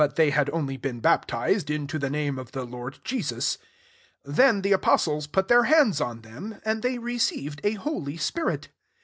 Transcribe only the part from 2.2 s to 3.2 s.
of the Lord Je